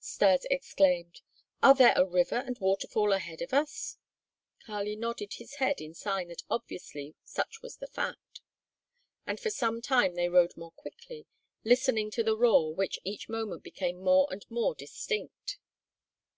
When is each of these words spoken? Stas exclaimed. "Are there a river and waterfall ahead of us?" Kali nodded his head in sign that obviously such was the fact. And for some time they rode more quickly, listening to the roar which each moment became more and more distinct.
Stas 0.00 0.46
exclaimed. 0.50 1.20
"Are 1.62 1.74
there 1.74 1.92
a 1.96 2.06
river 2.06 2.36
and 2.46 2.58
waterfall 2.58 3.12
ahead 3.12 3.42
of 3.42 3.52
us?" 3.52 3.98
Kali 4.64 4.96
nodded 4.96 5.34
his 5.34 5.56
head 5.56 5.82
in 5.82 5.92
sign 5.92 6.28
that 6.28 6.40
obviously 6.48 7.14
such 7.24 7.60
was 7.60 7.76
the 7.76 7.88
fact. 7.88 8.40
And 9.26 9.38
for 9.38 9.50
some 9.50 9.82
time 9.82 10.14
they 10.14 10.30
rode 10.30 10.56
more 10.56 10.72
quickly, 10.72 11.26
listening 11.62 12.10
to 12.12 12.22
the 12.22 12.38
roar 12.38 12.74
which 12.74 13.00
each 13.04 13.28
moment 13.28 13.62
became 13.62 13.98
more 14.02 14.26
and 14.30 14.46
more 14.48 14.74
distinct. 14.74 15.58